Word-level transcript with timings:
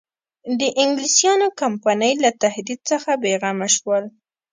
د 0.59 0.61
انګلیسیانو 0.81 1.47
کمپنۍ 1.61 2.13
له 2.23 2.29
تهدید 2.41 2.79
څخه 2.89 3.09
بېغمه 3.23 3.67
شول. 3.75 4.03